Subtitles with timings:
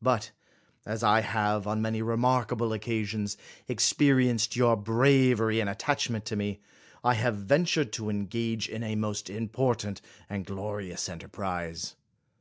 [0.00, 0.30] But
[0.86, 3.36] as I have, on many remarkable occasions,
[3.66, 6.60] experienced your bravery and attachment to me,
[7.02, 10.00] I have ventured to engage in a most important
[10.30, 11.96] and glorious en terprise.